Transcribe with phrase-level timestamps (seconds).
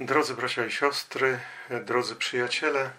[0.00, 1.40] Drodzy bracia i siostry,
[1.70, 2.90] drodzy przyjaciele,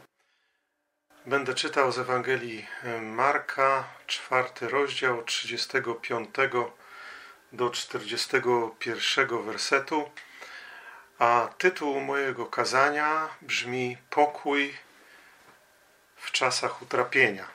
[1.25, 2.67] będę czytał z Ewangelii
[3.01, 6.29] Marka, czwarty rozdział, 35
[7.53, 10.11] do 41 wersetu,
[11.19, 14.77] a tytuł mojego kazania brzmi Pokój
[16.15, 17.47] w czasach utrapienia.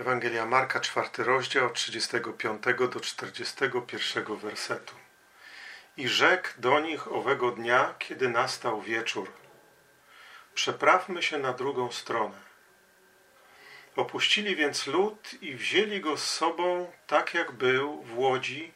[0.00, 5.05] Ewangelia Marka, czwarty rozdział, 35 do 41 wersetu.
[5.96, 9.32] I rzekł do nich owego dnia, kiedy nastał wieczór:
[10.54, 12.40] Przeprawmy się na drugą stronę.
[13.96, 18.72] Opuścili więc lud i wzięli go z sobą, tak jak był w łodzi,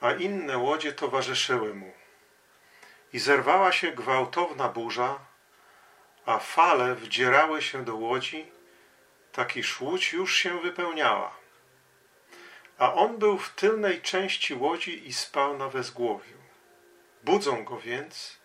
[0.00, 1.92] a inne łodzie towarzyszyły mu.
[3.12, 5.18] I zerwała się gwałtowna burza,
[6.26, 8.52] a fale wdzierały się do łodzi,
[9.32, 11.41] tak iż łódź już się wypełniała
[12.78, 16.36] a on był w tylnej części łodzi i spał na wezgłowiu.
[17.22, 18.38] Budzą go więc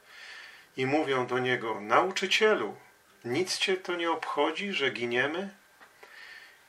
[0.78, 2.78] i mówią do niego: Nauczycielu,
[3.26, 5.50] nic cię to nie obchodzi, że giniemy?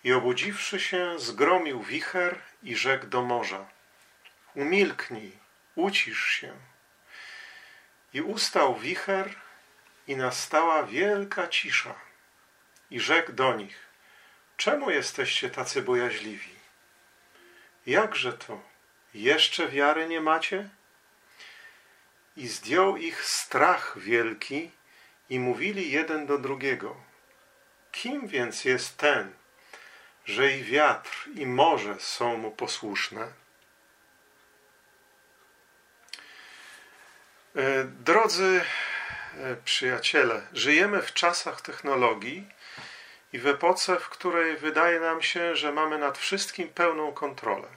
[0.04, 3.66] I obudziwszy się, zgromił wicher i rzekł do morza:
[4.54, 5.32] Umilknij,
[5.74, 6.52] ucisz się.
[8.14, 9.34] I ustał wicher,
[10.06, 11.94] i nastała wielka cisza.
[12.90, 13.86] I rzekł do nich:
[14.56, 16.57] Czemu jesteście tacy bojaźliwi?
[17.88, 18.60] Jakże to?
[19.14, 20.68] Jeszcze wiary nie macie?
[22.36, 24.70] I zdjął ich strach wielki
[25.30, 26.96] i mówili jeden do drugiego.
[27.92, 29.32] Kim więc jest ten,
[30.24, 33.28] że i wiatr, i morze są mu posłuszne?
[37.56, 38.60] E, drodzy
[39.34, 42.48] e, przyjaciele, żyjemy w czasach technologii
[43.32, 47.68] i w epoce, w której wydaje nam się, że mamy nad wszystkim pełną kontrolę.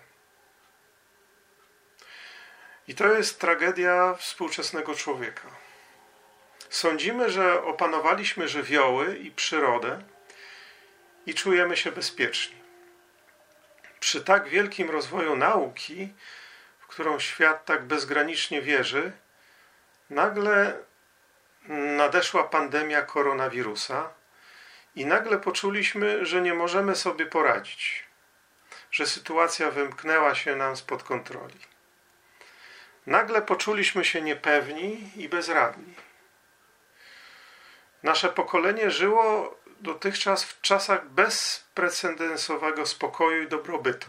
[2.88, 5.48] I to jest tragedia współczesnego człowieka.
[6.70, 10.02] Sądzimy, że opanowaliśmy żywioły i przyrodę
[11.26, 12.62] i czujemy się bezpieczni.
[14.00, 16.14] Przy tak wielkim rozwoju nauki,
[16.80, 19.12] w którą świat tak bezgranicznie wierzy,
[20.10, 20.78] nagle
[21.68, 24.10] nadeszła pandemia koronawirusa
[24.96, 28.06] i nagle poczuliśmy, że nie możemy sobie poradzić,
[28.92, 31.60] że sytuacja wymknęła się nam spod kontroli.
[33.06, 35.96] Nagle poczuliśmy się niepewni i bezradni.
[38.04, 44.08] Nasze pokolenie żyło dotychczas w czasach bezprecedensowego spokoju i dobrobytu.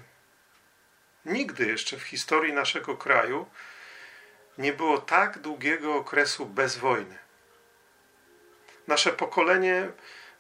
[1.25, 3.47] Nigdy jeszcze w historii naszego kraju
[4.59, 7.19] nie było tak długiego okresu bez wojny.
[8.87, 9.89] Nasze pokolenie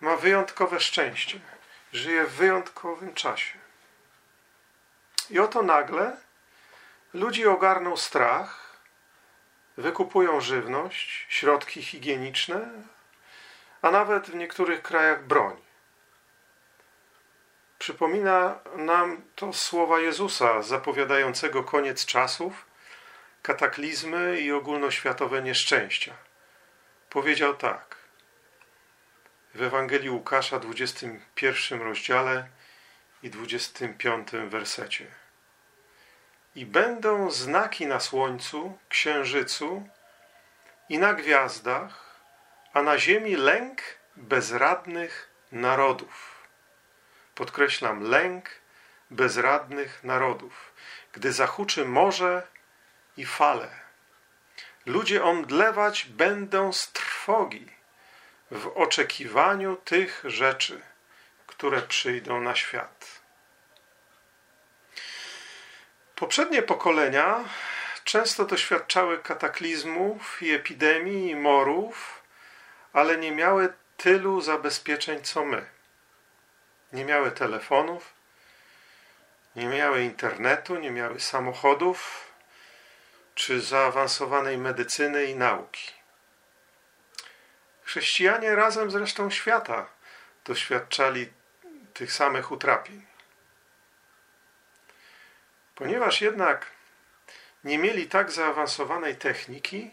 [0.02, 1.40] ma wyjątkowe szczęście,
[1.92, 3.58] żyje w wyjątkowym czasie.
[5.30, 6.16] I oto nagle
[7.14, 8.78] Ludzi ogarnął strach,
[9.76, 12.70] wykupują żywność, środki higieniczne,
[13.82, 15.56] a nawet w niektórych krajach broń.
[17.78, 22.66] Przypomina nam to słowa Jezusa zapowiadającego koniec czasów,
[23.42, 26.14] kataklizmy i ogólnoświatowe nieszczęścia.
[27.10, 28.01] Powiedział tak
[29.54, 32.48] w Ewangelii Łukasza, 21 rozdziale
[33.22, 35.06] i 25 wersecie
[36.54, 39.88] i będą znaki na słońcu, księżycu
[40.88, 42.20] i na gwiazdach,
[42.72, 43.82] a na ziemi lęk
[44.16, 46.46] bezradnych narodów.
[47.34, 48.50] Podkreślam, lęk
[49.10, 50.72] bezradnych narodów,
[51.12, 52.46] gdy zahuczy morze
[53.16, 53.70] i fale.
[54.86, 57.81] Ludzie omdlewać będą z trwogi
[58.52, 60.80] w oczekiwaniu tych rzeczy,
[61.46, 63.20] które przyjdą na świat.
[66.16, 67.44] Poprzednie pokolenia
[68.04, 72.22] często doświadczały kataklizmów i epidemii i morów,
[72.92, 75.66] ale nie miały tylu zabezpieczeń co my.
[76.92, 78.14] Nie miały telefonów,
[79.56, 82.28] nie miały internetu, nie miały samochodów
[83.34, 86.01] czy zaawansowanej medycyny i nauki.
[87.84, 89.86] Chrześcijanie razem z resztą świata
[90.44, 91.32] doświadczali
[91.94, 93.06] tych samych utrapień.
[95.74, 96.66] Ponieważ jednak
[97.64, 99.90] nie mieli tak zaawansowanej techniki,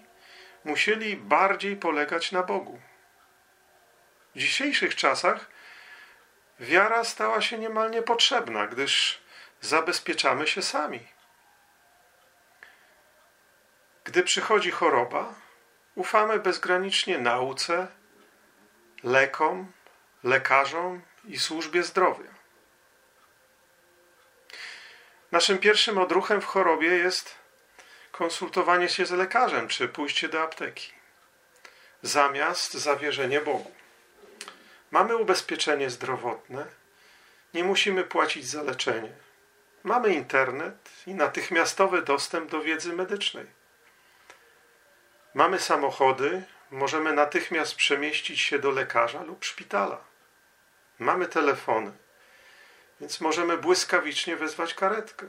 [0.64, 2.82] musieli bardziej polegać na Bogu.
[4.36, 5.50] W dzisiejszych czasach
[6.60, 9.22] wiara stała się niemal niepotrzebna, gdyż
[9.62, 11.08] zabezpieczamy się sami.
[14.04, 15.34] Gdy przychodzi choroba,
[16.00, 17.88] ufamy bezgranicznie nauce,
[19.04, 19.72] lekom,
[20.24, 22.30] lekarzom i służbie zdrowia.
[25.32, 27.36] Naszym pierwszym odruchem w chorobie jest
[28.12, 30.92] konsultowanie się z lekarzem czy pójście do apteki,
[32.02, 33.72] zamiast zawierzenie Bogu.
[34.92, 36.66] Mamy ubezpieczenie zdrowotne,
[37.54, 39.12] nie musimy płacić za leczenie.
[39.84, 43.59] Mamy internet i natychmiastowy dostęp do wiedzy medycznej.
[45.34, 49.98] Mamy samochody, możemy natychmiast przemieścić się do lekarza lub szpitala.
[51.00, 51.92] Mamy telefony,
[53.00, 55.26] więc możemy błyskawicznie wezwać karetkę.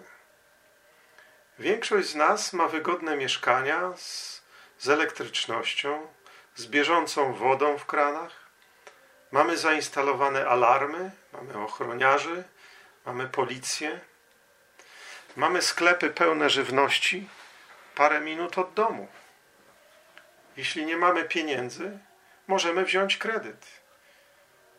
[1.58, 4.43] Większość z nas ma wygodne mieszkania z,
[4.79, 6.06] z elektrycznością,
[6.55, 8.32] z bieżącą wodą w kranach.
[9.32, 12.44] Mamy zainstalowane alarmy, mamy ochroniarzy,
[13.06, 14.00] mamy policję.
[15.37, 17.29] Mamy sklepy pełne żywności
[17.94, 19.08] parę minut od domu.
[20.56, 21.99] Jeśli nie mamy pieniędzy,
[22.47, 23.67] możemy wziąć kredyt.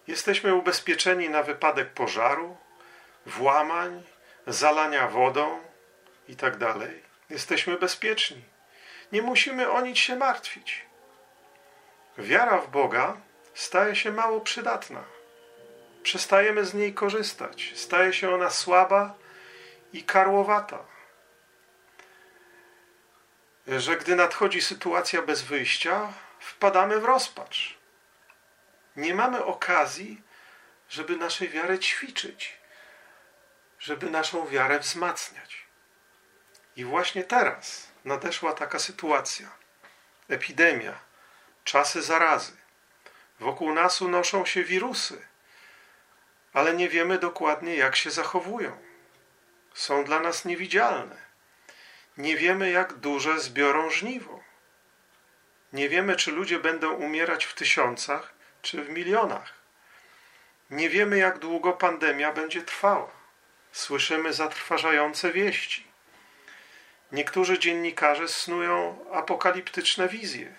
[0.08, 2.58] Jesteśmy ubezpieczeni na wypadek pożaru,
[3.26, 4.04] włamań,
[4.48, 5.60] zalania wodą
[6.28, 6.66] itd.
[6.66, 6.78] Tak
[7.30, 8.44] Jesteśmy bezpieczni.
[9.12, 10.86] Nie musimy o nic się martwić.
[12.18, 13.18] Wiara w Boga
[13.54, 15.04] staje się mało przydatna.
[16.04, 17.72] Przestajemy z niej korzystać.
[17.76, 19.14] Staje się ona słaba
[19.94, 20.80] i karłowata.
[23.68, 27.78] Że gdy nadchodzi sytuacja bez wyjścia, wpadamy w rozpacz.
[28.96, 30.22] Nie mamy okazji,
[30.90, 32.58] żeby naszej wiarę ćwiczyć,
[33.80, 35.66] żeby naszą wiarę wzmacniać.
[36.76, 39.50] I właśnie teraz nadeszła taka sytuacja.
[40.30, 41.00] Epidemia,
[41.64, 42.58] czasy zarazy.
[43.40, 45.28] Wokół nas unoszą się wirusy,
[46.54, 48.78] ale nie wiemy dokładnie, jak się zachowują.
[49.74, 51.31] Są dla nas niewidzialne.
[52.22, 54.44] Nie wiemy, jak duże zbiorą żniwo.
[55.74, 59.54] Nie wiemy, czy ludzie będą umierać w tysiącach, czy w milionach.
[60.70, 63.12] Nie wiemy, jak długo pandemia będzie trwała.
[63.72, 65.88] Słyszymy zatrważające wieści.
[67.12, 70.56] Niektórzy dziennikarze snują apokaliptyczne wizje.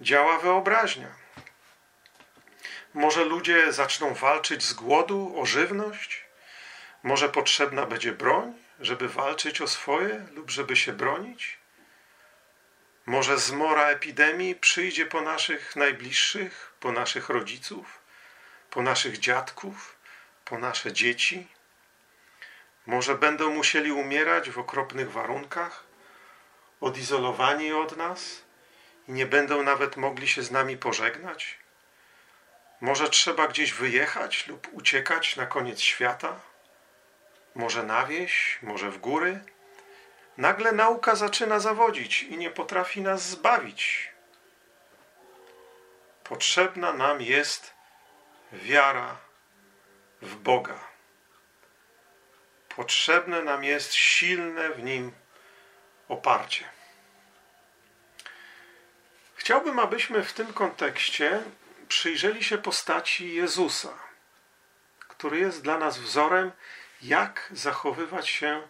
[0.00, 1.12] Działa wyobraźnia.
[2.94, 6.24] Może ludzie zaczną walczyć z głodu o żywność?
[7.02, 11.58] Może potrzebna będzie broń, żeby walczyć o swoje lub żeby się bronić?
[13.06, 17.98] Może zmora epidemii przyjdzie po naszych najbliższych, po naszych rodziców,
[18.70, 19.96] po naszych dziadków,
[20.44, 21.48] po nasze dzieci?
[22.86, 25.84] Może będą musieli umierać w okropnych warunkach,
[26.80, 28.42] odizolowani od nas
[29.08, 31.58] i nie będą nawet mogli się z nami pożegnać?
[32.80, 36.40] Może trzeba gdzieś wyjechać lub uciekać na koniec świata?
[37.54, 39.44] Może na wieś, może w góry?
[40.36, 44.12] Nagle nauka zaczyna zawodzić i nie potrafi nas zbawić.
[46.24, 47.74] Potrzebna nam jest
[48.52, 49.16] wiara
[50.22, 50.78] w Boga.
[52.68, 55.12] Potrzebne nam jest silne w nim
[56.08, 56.64] oparcie.
[59.34, 61.42] Chciałbym, abyśmy w tym kontekście
[61.88, 63.98] przyjrzeli się postaci Jezusa,
[64.98, 66.52] który jest dla nas wzorem,
[67.02, 68.62] jak zachowywać się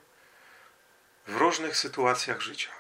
[1.27, 2.71] w różnych sytuacjach życia.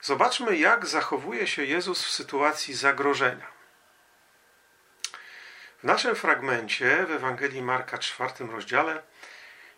[0.00, 3.46] Zobaczmy, jak zachowuje się Jezus w sytuacji zagrożenia.
[5.78, 9.02] W naszym fragmencie w Ewangelii Marka, czwartym rozdziale,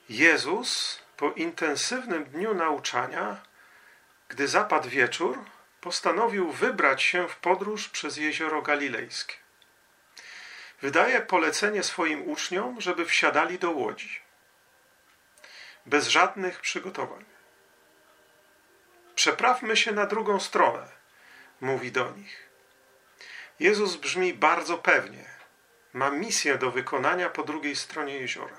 [0.09, 3.43] Jezus po intensywnym dniu nauczania,
[4.29, 5.45] gdy zapadł wieczór,
[5.81, 9.46] postanowił wybrać się w podróż przez jezioro galilejskie.
[10.83, 14.21] Wydaje polecenie swoim uczniom, żeby wsiadali do łodzi.
[15.87, 17.25] Bez żadnych przygotowań.
[19.15, 20.89] Przeprawmy się na drugą stronę,
[21.61, 22.49] mówi do nich.
[23.61, 25.25] Jezus brzmi bardzo pewnie.
[25.93, 28.57] Ma misję do wykonania po drugiej stronie jeziora.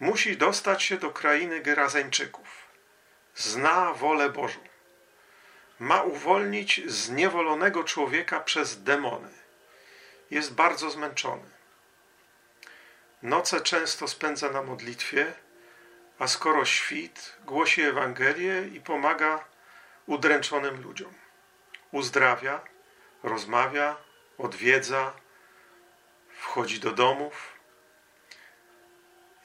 [0.00, 2.68] Musi dostać się do krainy Gerazeńczyków.
[3.34, 4.60] Zna wolę Bożą
[5.78, 9.47] ma uwolnić zniewolonego człowieka przez demony.
[10.30, 11.50] Jest bardzo zmęczony.
[13.22, 15.32] Noce często spędza na modlitwie,
[16.18, 19.44] a skoro świt, głosi Ewangelię i pomaga
[20.06, 21.14] udręczonym ludziom.
[21.92, 22.60] Uzdrawia,
[23.22, 23.96] rozmawia,
[24.38, 25.12] odwiedza,
[26.38, 27.58] wchodzi do domów,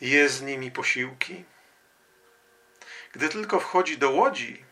[0.01, 1.45] je z nimi posiłki.
[3.11, 4.65] Gdy tylko wchodzi do łodzi,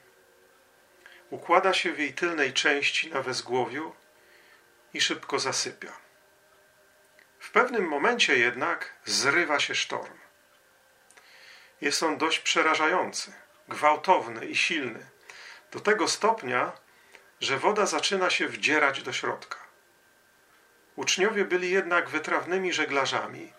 [1.30, 3.94] układa się w jej tylnej części na wezgłowiu
[4.94, 5.92] i szybko zasypia.
[7.40, 10.18] W pewnym momencie jednak zrywa się sztorm.
[11.82, 13.34] Jest on dość przerażający,
[13.68, 15.06] gwałtowny i silny,
[15.72, 16.72] do tego stopnia,
[17.42, 19.58] że woda zaczyna się wdzierać do środka.
[20.96, 23.54] Uczniowie byli jednak wytrawnymi żeglarzami,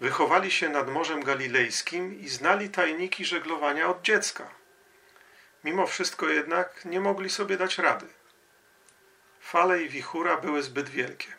[0.00, 4.50] Wychowali się nad Morzem Galilejskim i znali tajniki żeglowania od dziecka.
[5.64, 8.06] Mimo wszystko jednak nie mogli sobie dać rady.
[9.44, 11.32] Fale i wichura były zbyt wielkie.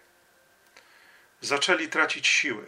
[1.41, 2.67] Zaczęli tracić siły.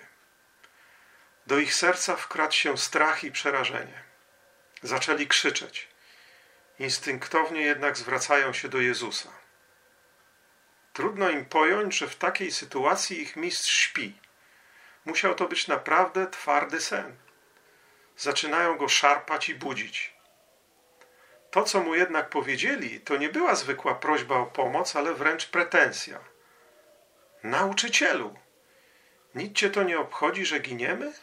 [1.48, 4.04] Do ich serca wkradł się strach i przerażenie.
[4.84, 5.88] Zaczęli krzyczeć.
[6.80, 9.30] Instynktownie jednak zwracają się do Jezusa.
[10.94, 14.20] Trudno im pojąć, że w takiej sytuacji ich mistrz śpi.
[15.06, 17.16] Musiał to być naprawdę twardy sen.
[18.18, 20.17] Zaczynają go szarpać i budzić.
[21.58, 26.20] To, co mu jednak powiedzieli, to nie była zwykła prośba o pomoc, ale wręcz pretensja.
[27.44, 28.36] Nauczycielu,
[29.36, 31.14] nic cię to nie obchodzi, że giniemy?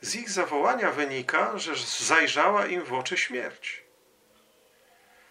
[0.00, 1.72] Z ich zawołania wynika, że
[2.06, 3.82] zajrzała im w oczy śmierć.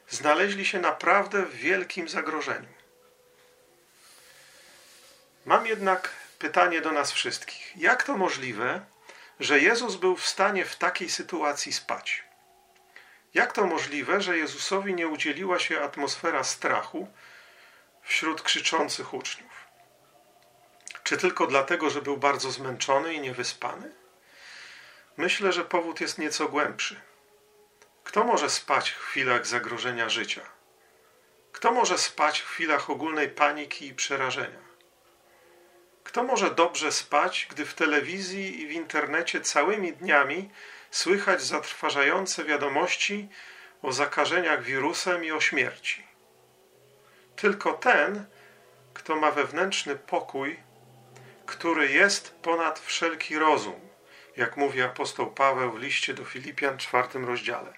[0.10, 2.74] Znaleźli się naprawdę w wielkim zagrożeniu.
[5.46, 6.10] Mam jednak
[6.40, 7.78] pytanie do nas wszystkich.
[7.78, 8.86] Jak to możliwe,
[9.40, 12.33] że Jezus był w stanie w takiej sytuacji spać?
[13.34, 17.08] Jak to możliwe, że Jezusowi nie udzieliła się atmosfera strachu
[18.02, 19.68] wśród krzyczących uczniów?
[21.04, 23.92] Czy tylko dlatego, że był bardzo zmęczony i niewyspany?
[25.18, 27.02] Myślę, że powód jest nieco głębszy.
[28.04, 30.42] Kto może spać w chwilach zagrożenia życia?
[31.52, 34.64] Kto może spać w chwilach ogólnej paniki i przerażenia?
[36.04, 40.50] Kto może dobrze spać, gdy w telewizji i w internecie całymi dniami
[40.94, 43.30] słychać zatrważające wiadomości
[43.82, 46.08] o zakażeniach wirusem i o śmierci?
[47.36, 48.26] Tylko ten,
[48.94, 50.60] kto ma wewnętrzny pokój,
[51.46, 53.90] który jest ponad wszelki rozum,
[54.38, 57.74] jak mówi apostoł Paweł w liście do Filipian, czwartym rozdziale.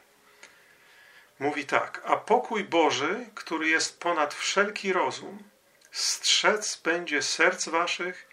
[1.40, 5.44] Mówi tak: A pokój Boży, który jest ponad wszelki rozum,
[5.92, 8.28] strzec będzie serc waszych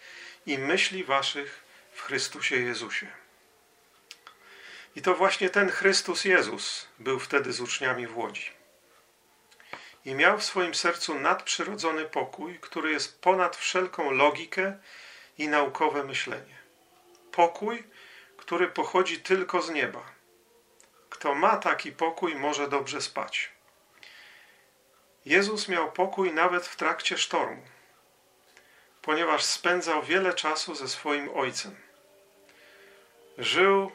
[0.47, 3.22] i myśli waszych w Chrystusie Jezusie.
[4.97, 8.51] I to właśnie ten Chrystus Jezus był wtedy z uczniami w Łodzi.
[10.05, 14.79] I miał w swoim sercu nadprzyrodzony pokój, który jest ponad wszelką logikę
[15.39, 16.57] i naukowe myślenie.
[17.33, 17.85] Pokój,
[18.37, 20.13] który pochodzi tylko z nieba.
[21.11, 23.51] Kto ma taki pokój, może dobrze spać.
[25.25, 27.63] Jezus miał pokój nawet w trakcie sztormu,
[29.03, 31.77] ponieważ spędzał wiele czasu ze swoim Ojcem.
[33.39, 33.93] Żył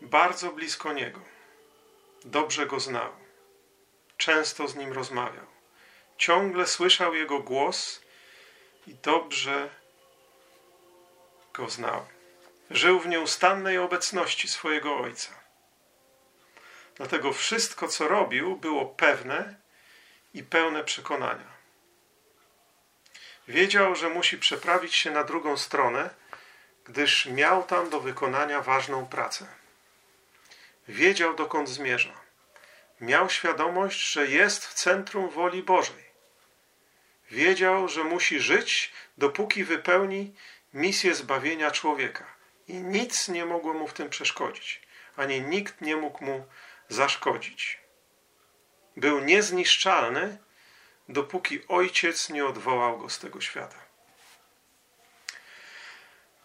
[0.00, 1.20] bardzo blisko Niego.
[2.24, 3.12] Dobrze Go znał.
[4.16, 5.46] Często z Nim rozmawiał.
[6.18, 8.00] Ciągle słyszał Jego głos
[8.86, 9.70] i dobrze
[11.52, 12.06] Go znał.
[12.70, 15.30] Żył w nieustannej obecności swojego Ojca.
[16.94, 19.54] Dlatego wszystko, co robił, było pewne
[20.34, 21.58] i pełne przekonania.
[23.48, 26.10] Wiedział, że musi przeprawić się na drugą stronę,
[26.84, 29.57] gdyż miał tam do wykonania ważną pracę.
[30.88, 32.20] Wiedział, dokąd zmierza.
[33.00, 36.04] Miał świadomość, że jest w centrum woli Bożej.
[37.30, 40.34] Wiedział, że musi żyć, dopóki wypełni
[40.74, 42.26] misję zbawienia człowieka.
[42.68, 44.82] I nic nie mogło mu w tym przeszkodzić,
[45.16, 46.46] ani nikt nie mógł mu
[46.88, 47.78] zaszkodzić.
[48.96, 50.38] Był niezniszczalny,
[51.08, 53.87] dopóki ojciec nie odwołał go z tego świata.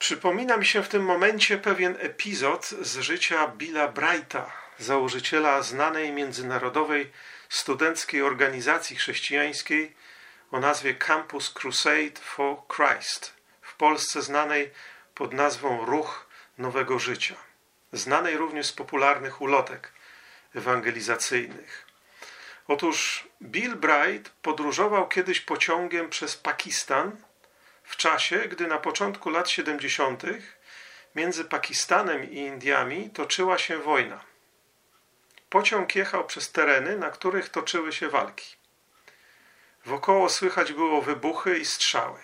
[0.03, 7.11] Przypomina mi się w tym momencie pewien epizod z życia Billa Brighta, założyciela znanej międzynarodowej
[7.49, 9.95] studenckiej organizacji chrześcijańskiej
[10.51, 14.71] o nazwie Campus Crusade for Christ, w Polsce znanej
[15.15, 17.35] pod nazwą Ruch Nowego Życia,
[17.93, 19.91] znanej również z popularnych ulotek
[20.55, 21.85] ewangelizacyjnych.
[22.67, 27.17] Otóż Bill Bright podróżował kiedyś pociągiem przez Pakistan
[27.93, 30.23] w czasie, gdy na początku lat 70.
[31.15, 34.23] między Pakistanem i Indiami toczyła się wojna.
[35.49, 38.55] Pociąg jechał przez tereny, na których toczyły się walki.
[39.85, 42.19] Wokoło słychać było wybuchy i strzały.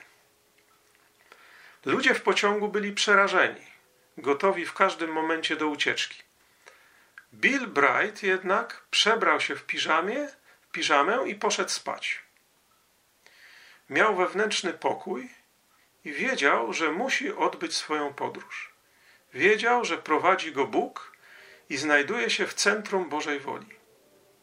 [1.86, 3.66] Ludzie w pociągu byli przerażeni,
[4.18, 6.24] gotowi w każdym momencie do ucieczki.
[7.34, 10.28] Bill Bright jednak przebrał się w piżamie,
[10.62, 12.22] w piżamę i poszedł spać.
[13.90, 15.39] Miał wewnętrzny pokój
[16.10, 18.74] i wiedział, że musi odbyć swoją podróż.
[19.34, 21.12] Wiedział, że prowadzi go Bóg
[21.70, 23.70] i znajduje się w centrum Bożej woli.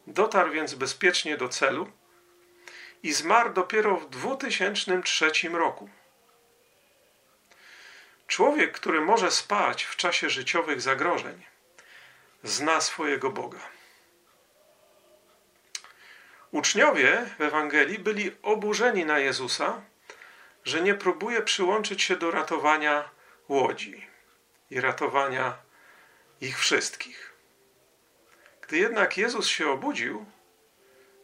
[0.07, 1.91] Dotarł więc bezpiecznie do celu
[3.03, 5.89] i zmarł dopiero w 2003 roku.
[8.27, 11.45] Człowiek, który może spać w czasie życiowych zagrożeń,
[12.43, 13.59] zna swojego Boga.
[16.51, 19.81] Uczniowie w Ewangelii byli oburzeni na Jezusa,
[20.67, 23.09] że nie próbuje przyłączyć się do ratowania
[23.49, 24.07] łodzi
[24.69, 25.57] i ratowania
[26.41, 27.33] ich wszystkich.
[28.61, 30.25] Gdy jednak Jezus się obudził,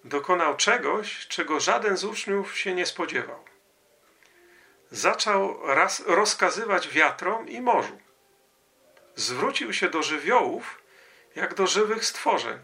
[0.03, 3.45] dokonał czegoś, czego żaden z uczniów się nie spodziewał.
[4.91, 7.99] Zaczął raz rozkazywać wiatrom i morzu.
[9.15, 10.81] Zwrócił się do żywiołów
[11.35, 12.59] jak do żywych stworzeń,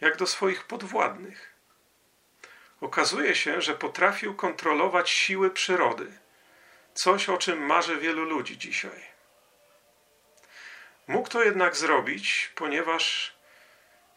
[0.00, 1.47] jak do swoich podwładnych.
[2.80, 6.18] Okazuje się, że potrafił kontrolować siły przyrody,
[6.94, 9.08] coś o czym marzy wielu ludzi dzisiaj.
[11.08, 13.34] Mógł to jednak zrobić, ponieważ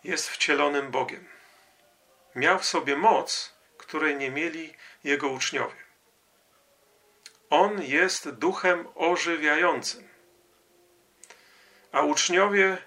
[0.03, 1.27] jest wcielonym Bogiem.
[2.35, 5.81] Miał w sobie moc, której nie mieli jego uczniowie.
[7.49, 10.09] On jest duchem ożywiającym,
[11.91, 12.77] a uczniowie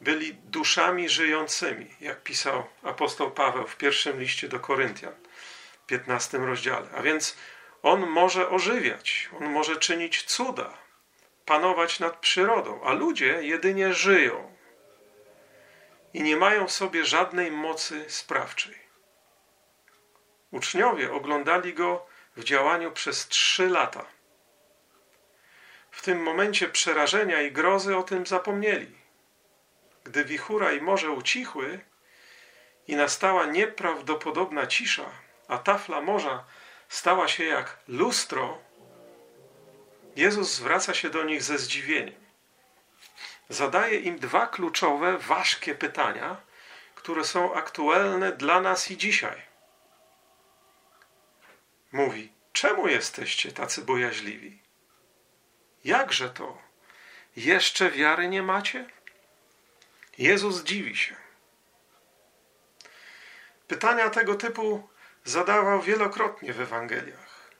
[0.00, 5.14] byli duszami żyjącymi, jak pisał apostoł Paweł w pierwszym liście do Koryntian,
[5.86, 6.88] 15 rozdziale.
[6.96, 7.36] A więc
[7.82, 10.78] on może ożywiać, on może czynić cuda,
[11.44, 14.56] panować nad przyrodą, a ludzie jedynie żyją
[16.14, 18.78] i nie mają w sobie żadnej mocy sprawczej.
[20.50, 24.06] Uczniowie oglądali go w działaniu przez trzy lata.
[25.90, 28.99] W tym momencie przerażenia i grozy o tym zapomnieli.
[30.04, 31.80] Gdy wichura i morze ucichły
[32.86, 35.10] i nastała nieprawdopodobna cisza,
[35.48, 36.44] a tafla morza
[36.88, 38.58] stała się jak lustro,
[40.16, 42.24] Jezus zwraca się do nich ze zdziwieniem.
[43.48, 46.36] Zadaje im dwa kluczowe, ważkie pytania,
[46.94, 49.42] które są aktualne dla nas i dzisiaj.
[51.92, 54.62] Mówi: Czemu jesteście tacy bojaźliwi?
[55.84, 56.58] Jakże to?
[57.36, 58.90] Jeszcze wiary nie macie?
[60.18, 61.16] Jezus dziwi się.
[63.68, 64.88] Pytania tego typu
[65.24, 67.50] zadawał wielokrotnie w Ewangeliach.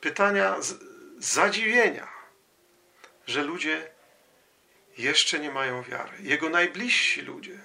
[0.00, 0.74] Pytania z
[1.18, 2.08] zadziwienia,
[3.26, 3.90] że ludzie
[4.98, 6.16] jeszcze nie mają wiary.
[6.20, 7.58] Jego najbliżsi ludzie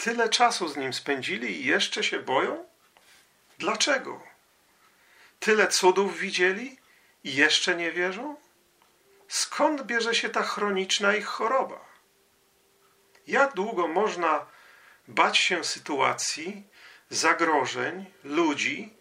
[0.00, 2.64] tyle czasu z nim spędzili i jeszcze się boją?
[3.58, 4.22] Dlaczego?
[5.40, 6.78] Tyle cudów widzieli
[7.24, 8.36] i jeszcze nie wierzą?
[9.28, 11.89] Skąd bierze się ta chroniczna ich choroba?
[13.30, 14.46] Jak długo można
[15.08, 16.62] bać się sytuacji,
[17.10, 18.92] zagrożeń, ludzi,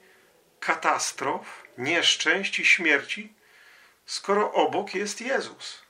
[0.59, 3.33] katastrof, nieszczęść i śmierci,
[4.05, 5.83] skoro obok jest Jezus?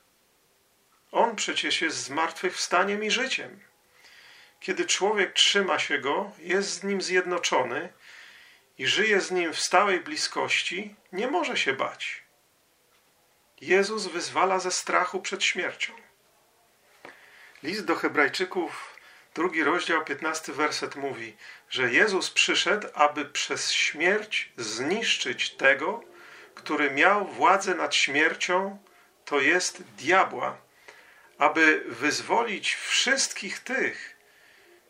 [1.12, 3.60] On przecież jest zmartwychwstaniem i życiem.
[4.60, 7.92] Kiedy człowiek trzyma się go, jest z nim zjednoczony
[8.78, 12.22] i żyje z nim w stałej bliskości, nie może się bać.
[13.60, 16.09] Jezus wyzwala ze strachu przed śmiercią.
[17.62, 18.98] List do Hebrajczyków,
[19.34, 21.36] drugi rozdział, piętnasty werset mówi,
[21.70, 26.04] że Jezus przyszedł, aby przez śmierć zniszczyć tego,
[26.54, 28.78] który miał władzę nad śmiercią,
[29.24, 30.56] to jest diabła,
[31.38, 34.16] aby wyzwolić wszystkich tych,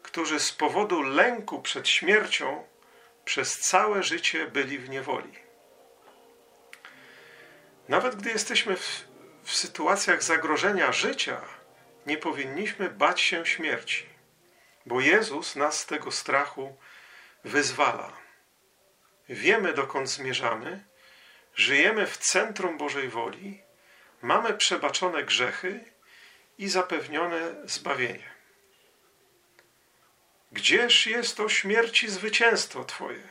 [0.03, 2.67] którzy z powodu lęku przed śmiercią
[3.25, 5.33] przez całe życie byli w niewoli.
[7.89, 9.05] Nawet gdy jesteśmy w,
[9.45, 11.41] w sytuacjach zagrożenia życia,
[12.07, 14.07] nie powinniśmy bać się śmierci,
[14.87, 16.77] bo Jezus nas z tego strachu
[17.45, 18.17] wyzwala.
[19.29, 20.85] Wiemy, dokąd zmierzamy,
[21.55, 23.63] żyjemy w centrum Bożej woli,
[24.23, 25.85] mamy przebaczone grzechy
[26.59, 28.31] i zapewnione zbawienie.
[30.53, 33.29] Gdzież jest o śmierci zwycięstwo Twoje?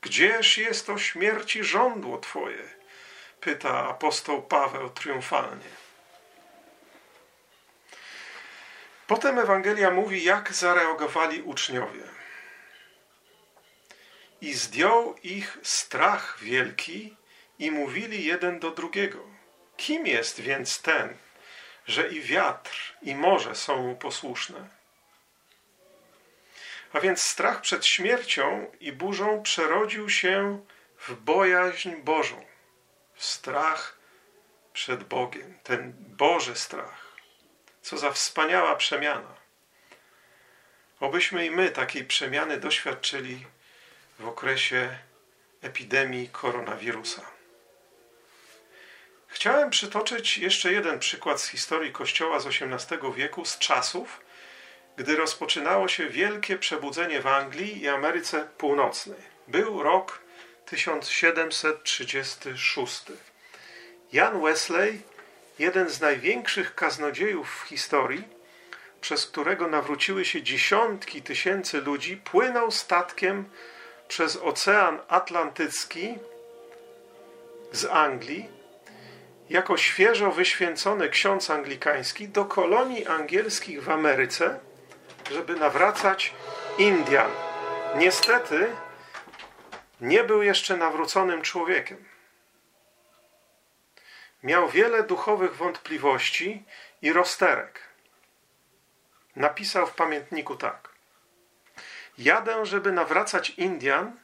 [0.00, 2.80] Gdzież jest o śmierci żądło Twoje?
[3.40, 5.70] Pyta apostoł Paweł triumfalnie.
[9.10, 12.02] Potem Ewangelia mówi, jak zareagowali uczniowie.
[14.40, 17.16] I zdjął ich strach wielki
[17.58, 19.18] i mówili jeden do drugiego.
[19.76, 21.16] Kim jest więc ten,
[21.86, 24.68] że i wiatr, i morze są mu posłuszne?
[26.92, 30.64] A więc strach przed śmiercią i burzą przerodził się
[30.98, 32.44] w bojaźń Bożą,
[33.14, 33.98] w strach
[34.72, 37.09] przed Bogiem, ten Boży strach.
[37.82, 39.34] Co za wspaniała przemiana.
[41.00, 43.46] Obyśmy i my takiej przemiany doświadczyli
[44.18, 44.98] w okresie
[45.62, 47.22] epidemii koronawirusa.
[49.28, 54.20] Chciałem przytoczyć jeszcze jeden przykład z historii Kościoła z XVIII wieku, z czasów,
[54.96, 59.20] gdy rozpoczynało się wielkie przebudzenie w Anglii i Ameryce Północnej.
[59.48, 60.20] Był rok
[60.66, 63.02] 1736.
[64.12, 65.02] Jan Wesley,
[65.60, 68.28] jeden z największych kaznodziejów w historii,
[69.00, 73.44] przez którego nawróciły się dziesiątki tysięcy ludzi, płynął statkiem
[74.08, 76.18] przez Ocean Atlantycki
[77.72, 78.48] z Anglii
[79.50, 84.58] jako świeżo wyświęcony ksiądz anglikański do kolonii angielskich w Ameryce,
[85.30, 86.34] żeby nawracać
[86.78, 87.30] Indian.
[87.96, 88.66] Niestety
[90.00, 92.09] nie był jeszcze nawróconym człowiekiem.
[94.42, 96.64] Miał wiele duchowych wątpliwości
[97.02, 97.80] i rozterek.
[99.36, 100.88] Napisał w pamiętniku tak.
[102.18, 104.20] Jadę, żeby nawracać Indian,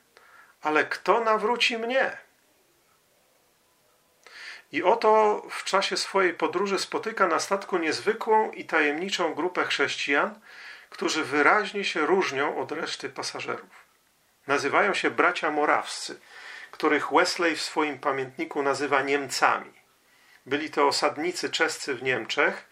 [0.62, 2.16] ale kto nawróci mnie?
[4.72, 10.40] I oto w czasie swojej podróży spotyka na statku niezwykłą i tajemniczą grupę chrześcijan,
[10.90, 13.86] którzy wyraźnie się różnią od reszty pasażerów.
[14.46, 16.20] Nazywają się bracia morawscy,
[16.70, 19.85] których Wesley w swoim pamiętniku nazywa Niemcami.
[20.46, 22.66] Byli to osadnicy czescy w Niemczech,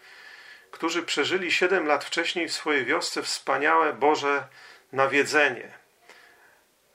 [0.71, 4.47] którzy przeżyli siedem lat wcześniej w swojej wiosce wspaniałe Boże
[4.91, 5.73] nawiedzenie.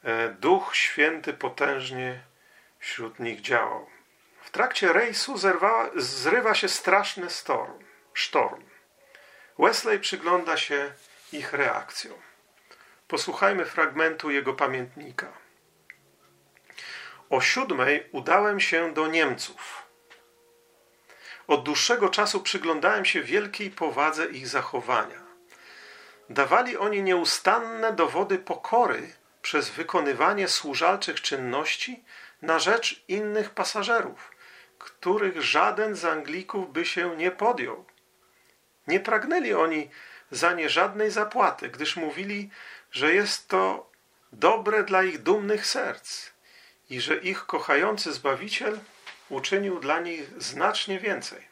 [0.05, 2.21] E, Duch Święty potężnie
[2.79, 3.87] wśród nich działał.
[4.43, 5.35] W trakcie rejsu
[5.97, 7.79] zrywa się straszny storm,
[8.15, 8.65] sztorm.
[9.59, 10.93] Wesley przygląda się
[11.33, 12.19] ich reakcjom.
[13.09, 15.33] Posłuchajmy fragmentu jego pamiętnika.
[17.31, 19.80] O siódmej udałem się do Niemców.
[21.51, 25.21] Od dłuższego czasu przyglądałem się wielkiej powadze ich zachowania.
[26.29, 32.05] Dawali oni nieustanne dowody pokory przez wykonywanie służalczych czynności
[32.43, 34.31] na rzecz innych pasażerów,
[34.79, 37.85] których żaden z Anglików by się nie podjął.
[38.87, 39.91] Nie pragnęli oni
[40.31, 42.51] za nie żadnej zapłaty, gdyż mówili,
[42.93, 43.91] że jest to
[44.33, 46.31] dobre dla ich dumnych serc
[46.91, 48.79] i że ich kochający Zbawiciel
[49.31, 51.49] uczynił dla nich znacznie więcej.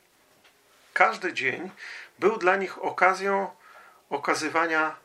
[0.92, 1.70] Każdy dzień
[2.18, 3.50] był dla nich okazją
[4.10, 4.96] okazywania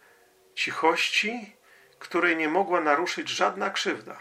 [0.56, 1.56] cichości,
[2.00, 4.18] której nie mogła naruszyć żadna krzywda.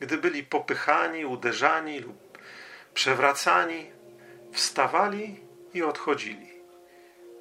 [0.00, 2.38] Gdy byli popychani, uderzani lub
[2.94, 3.90] przewracani,
[4.52, 5.40] wstawali
[5.74, 6.52] i odchodzili.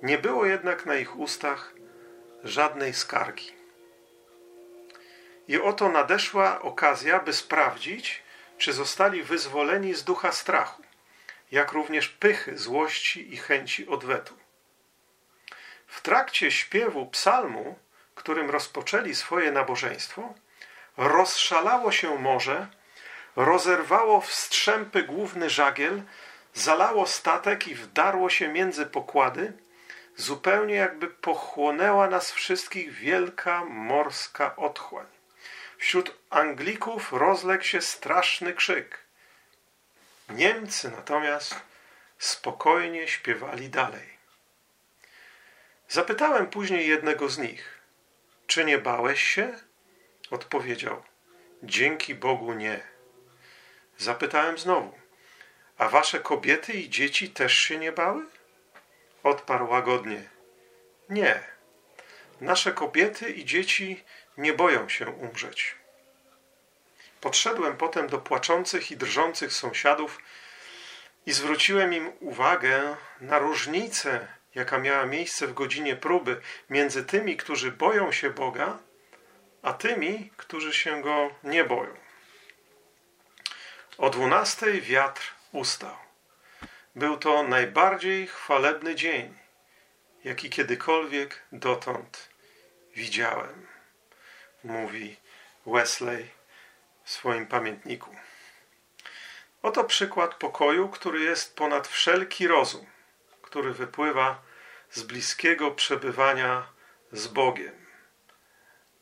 [0.04, 1.74] Nie było jednak na ich ustach
[2.44, 3.52] żadnej skargi.
[5.48, 8.24] I oto nadeszła okazja, by sprawdzić,
[8.58, 10.84] czy zostali wyzwoleni z ducha strachu,
[11.52, 14.38] jak również pychy, złości i chęci odwetu.
[15.88, 17.80] W trakcie śpiewu psalmu,
[18.16, 20.34] którym rozpoczęli swoje nabożeństwo,
[20.98, 22.68] rozszalało się morze,
[23.36, 26.02] rozerwało w strzępy główny żagiel,
[26.54, 29.54] zalało statek i wdarło się między pokłady,
[30.16, 35.17] zupełnie jakby pochłonęła nas wszystkich wielka morska otchłań.
[35.78, 39.00] Wśród Anglików rozległ się straszny krzyk.
[40.30, 41.56] Niemcy natomiast
[42.18, 44.18] spokojnie śpiewali dalej.
[45.90, 47.82] Zapytałem później jednego z nich,
[48.48, 49.54] czy nie bałeś się?
[50.32, 51.04] Odpowiedział,
[51.64, 52.80] dzięki Bogu nie.
[53.98, 55.00] Zapytałem znowu,
[55.78, 58.26] a wasze kobiety i dzieci też się nie bały?
[59.24, 60.30] Odparł łagodnie,
[61.10, 61.44] nie.
[62.42, 64.04] Nasze kobiety i dzieci
[64.38, 65.76] nie boją się umrzeć.
[67.22, 70.20] Podszedłem potem do płaczących i drżących sąsiadów
[71.26, 77.72] i zwróciłem im uwagę na różnicę, jaka miała miejsce w godzinie próby między tymi, którzy
[77.72, 78.80] boją się Boga,
[79.62, 81.98] a tymi, którzy się go nie boją.
[83.98, 85.96] O dwunastej wiatr ustał.
[86.96, 89.38] Był to najbardziej chwalebny dzień,
[90.24, 92.30] jaki kiedykolwiek dotąd
[92.96, 93.67] widziałem,
[94.68, 95.18] mówi
[95.66, 96.30] Wesley
[97.04, 98.16] w swoim pamiętniku.
[99.62, 102.86] Oto przykład pokoju, który jest ponad wszelki rozum,
[103.42, 104.42] który wypływa
[104.92, 106.68] z bliskiego przebywania
[107.12, 107.86] z Bogiem.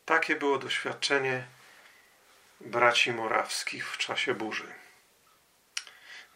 [0.04, 1.46] Takie było doświadczenie
[2.60, 4.72] braci morawskich w czasie burzy.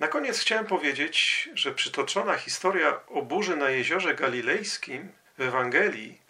[0.01, 6.21] Na koniec chciałem powiedzieć, że przytoczona historia o burzy na jeziorze galilejskim w Ewangelii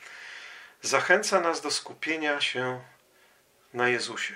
[0.83, 2.81] zachęca nas do skupienia się
[3.74, 4.35] na Jezusie.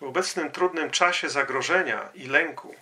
[0.00, 2.74] W obecnym trudnym czasie zagrożenia i lęku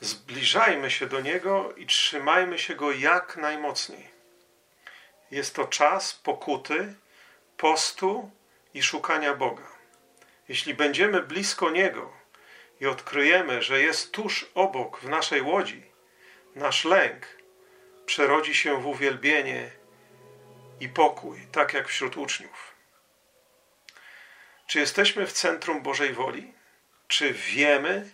[0.00, 4.10] zbliżajmy się do Niego i trzymajmy się Go jak najmocniej.
[5.30, 6.94] Jest to czas pokuty,
[7.56, 8.30] postu
[8.74, 9.68] i szukania Boga.
[10.48, 12.12] Jeśli będziemy blisko Niego
[12.80, 15.82] i odkryjemy, że jest tuż obok w naszej łodzi,
[16.54, 17.26] nasz lęk
[18.06, 19.70] przerodzi się w uwielbienie
[20.80, 22.69] i pokój, tak jak wśród uczniów.
[24.70, 26.52] Czy jesteśmy w centrum Bożej woli?
[27.08, 28.10] Czy wiemy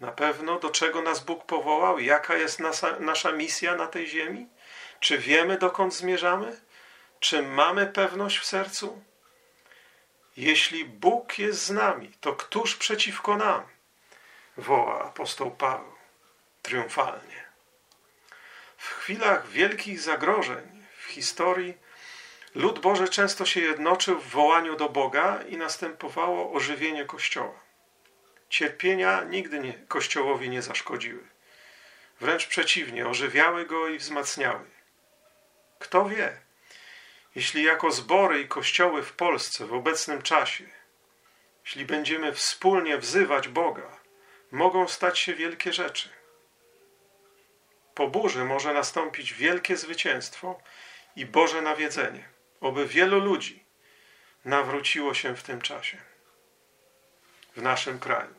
[0.00, 1.98] na pewno, do czego nas Bóg powołał?
[1.98, 4.48] Jaka jest nasza, nasza misja na tej ziemi?
[5.00, 6.60] Czy wiemy, dokąd zmierzamy?
[7.20, 9.02] Czy mamy pewność w sercu?
[10.36, 13.62] Jeśli Bóg jest z nami, to któż przeciwko nam?
[14.56, 15.92] Woła apostoł Paweł.
[16.62, 17.44] triumfalnie.
[18.76, 21.74] W chwilach wielkich zagrożeń w historii
[22.54, 27.60] lud Boży często się jednoczył w wołaniu do Boga i następowało ożywienie Kościoła.
[28.48, 31.28] Cierpienia nigdy nie, Kościołowi nie zaszkodziły.
[32.20, 34.70] Wręcz przeciwnie, ożywiały go i wzmacniały.
[35.78, 36.40] Kto wie,
[37.34, 40.64] jeśli jako zbory i kościoły w Polsce w obecnym czasie,
[41.64, 44.00] jeśli będziemy wspólnie wzywać Boga,
[44.50, 46.08] mogą stać się wielkie rzeczy.
[47.94, 50.60] Po burzy może nastąpić wielkie zwycięstwo
[51.16, 52.31] i Boże nawiedzenie,
[52.62, 53.64] oby wielu ludzi
[54.44, 55.98] nawróciło się w tym czasie
[57.56, 58.34] w naszym kraju.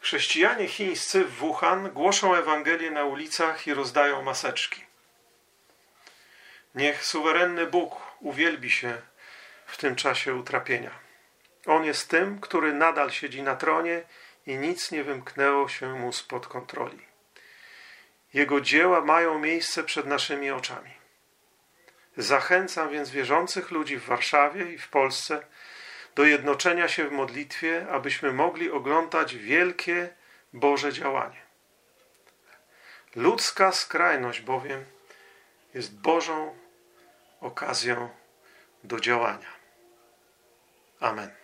[0.00, 4.84] Chrześcijanie chińscy w Wuhan głoszą Ewangelię na ulicach i rozdają maseczki.
[6.74, 9.02] Niech suwerenny Bóg uwielbi się
[9.66, 10.90] w tym czasie utrapienia.
[11.66, 14.02] On jest tym, który nadal siedzi na tronie
[14.46, 17.06] i nic nie wymknęło się mu spod kontroli.
[18.34, 21.03] Jego dzieła mają miejsce przed naszymi oczami.
[22.16, 25.46] Zachęcam więc wierzących ludzi w Warszawie i w Polsce
[26.14, 30.14] do jednoczenia się w modlitwie, abyśmy mogli oglądać wielkie
[30.52, 31.42] Boże działanie.
[33.16, 34.84] Ludzka skrajność bowiem
[35.74, 36.58] jest Bożą
[37.40, 38.08] okazją
[38.84, 39.54] do działania.
[41.00, 41.43] Amen.